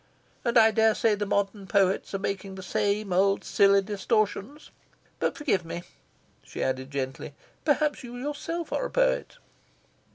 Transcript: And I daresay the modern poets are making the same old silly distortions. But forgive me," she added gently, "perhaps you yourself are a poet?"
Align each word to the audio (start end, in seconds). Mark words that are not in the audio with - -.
And 0.43 0.57
I 0.57 0.71
daresay 0.71 1.13
the 1.13 1.27
modern 1.27 1.67
poets 1.67 2.11
are 2.15 2.17
making 2.17 2.55
the 2.55 2.63
same 2.63 3.13
old 3.13 3.43
silly 3.43 3.83
distortions. 3.83 4.71
But 5.19 5.37
forgive 5.37 5.63
me," 5.63 5.83
she 6.41 6.63
added 6.63 6.89
gently, 6.89 7.35
"perhaps 7.65 8.03
you 8.03 8.17
yourself 8.17 8.73
are 8.73 8.85
a 8.85 8.89
poet?" 8.89 9.37